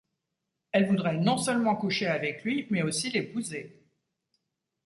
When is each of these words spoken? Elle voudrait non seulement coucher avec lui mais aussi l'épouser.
Elle 0.71 0.87
voudrait 0.87 1.13
non 1.19 1.37
seulement 1.37 1.75
coucher 1.75 2.07
avec 2.07 2.43
lui 2.43 2.65
mais 2.71 2.81
aussi 2.81 3.11
l'épouser. 3.11 3.85